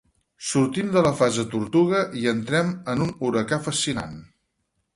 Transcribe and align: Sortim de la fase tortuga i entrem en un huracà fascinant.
Sortim 0.51 0.87
de 0.95 1.03
la 1.07 1.11
fase 1.19 1.45
tortuga 1.51 2.01
i 2.23 2.27
entrem 2.33 2.73
en 2.95 3.07
un 3.09 3.15
huracà 3.29 3.63
fascinant. 3.69 4.21